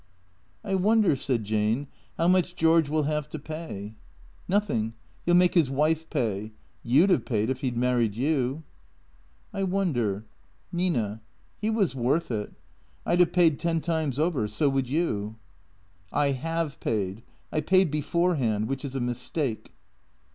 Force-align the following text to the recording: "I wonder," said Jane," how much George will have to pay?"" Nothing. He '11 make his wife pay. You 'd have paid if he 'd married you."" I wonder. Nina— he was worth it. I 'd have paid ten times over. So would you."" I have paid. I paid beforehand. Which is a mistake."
"I 0.63 0.73
wonder," 0.73 1.15
said 1.15 1.43
Jane," 1.43 1.85
how 2.17 2.27
much 2.27 2.55
George 2.55 2.89
will 2.89 3.03
have 3.03 3.29
to 3.29 3.37
pay?"" 3.37 3.93
Nothing. 4.47 4.95
He 5.25 5.29
'11 5.29 5.37
make 5.37 5.53
his 5.53 5.69
wife 5.69 6.09
pay. 6.09 6.53
You 6.81 7.05
'd 7.05 7.11
have 7.11 7.23
paid 7.23 7.51
if 7.51 7.61
he 7.61 7.69
'd 7.69 7.77
married 7.77 8.15
you."" 8.15 8.63
I 9.53 9.61
wonder. 9.61 10.25
Nina— 10.71 11.21
he 11.61 11.69
was 11.69 11.93
worth 11.93 12.31
it. 12.31 12.51
I 13.05 13.15
'd 13.15 13.19
have 13.19 13.31
paid 13.31 13.59
ten 13.59 13.79
times 13.79 14.17
over. 14.17 14.47
So 14.47 14.69
would 14.69 14.89
you."" 14.89 15.35
I 16.11 16.31
have 16.31 16.79
paid. 16.79 17.21
I 17.51 17.61
paid 17.61 17.91
beforehand. 17.91 18.67
Which 18.69 18.83
is 18.83 18.95
a 18.95 18.99
mistake." 18.99 19.71